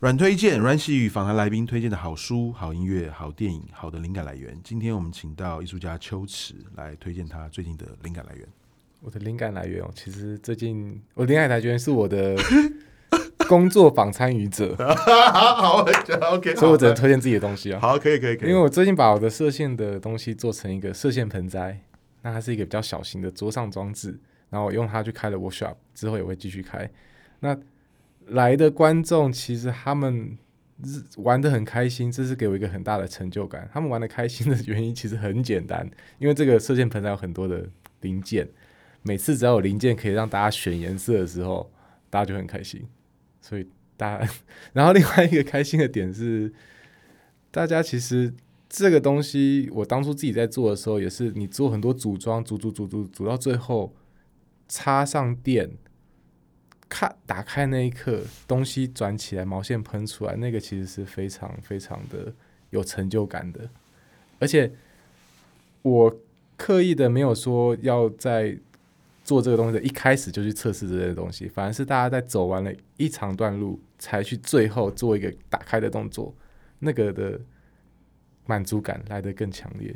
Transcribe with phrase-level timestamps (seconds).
[0.00, 4.58] 阮推荐，阮玺与访谈来宾推荐的好书、好音乐、好电影、好的灵感来源。
[4.62, 8.46] 今天我们请到艺术家秋池来推荐他最近的灵感来源。
[9.00, 12.36] 我的灵感来源哦，其实最近我灵感来源是我的
[13.52, 14.74] 工作坊参与者。
[14.80, 15.84] 好，好
[16.32, 17.78] ，OK，所以我只能推荐自己的东西啊。
[17.78, 18.48] 好，可以，可以，可以。
[18.48, 21.78] 因为我最近把我的射线的东西做成一个射线盆栽，
[22.22, 26.90] 那它是一个比较小型的桌上装置，然后我用它去开了 workshop，之后也会继续开。
[27.40, 27.54] 那
[28.28, 30.38] 来的观众其实他们
[31.18, 33.68] 玩的很开心，这是给我一个很大的成就感。
[33.70, 35.86] 他们玩的开心的原因其实很简单，
[36.18, 37.68] 因为这个射线盆栽有很多的
[38.00, 38.48] 零件，
[39.02, 41.70] 每次只要有零件可以让大家选颜色的时候，
[42.08, 42.82] 大家就很开心。
[43.42, 44.32] 所以大家，
[44.72, 46.50] 然后另外一个开心的点是，
[47.50, 48.32] 大家其实
[48.70, 53.94] 这个东西，我当初自己在做的时候，也是你做很多组装，组组组组组到最后
[54.66, 55.70] 插上电。
[56.88, 62.30] 看，打开那一刻，东西转起来，毛线喷出来，那个其实是非常非常的
[62.68, 63.66] 有成就感的。
[64.38, 64.70] 而且
[65.80, 66.14] 我
[66.58, 68.58] 刻意的没有说要在
[69.24, 76.34] 做这个东西的一开始就去测试这些东西，反而是大家在走完了一长段路才去最后做一个打开的动作，
[76.80, 77.40] 那个的
[78.46, 79.94] 满足感来得更强烈。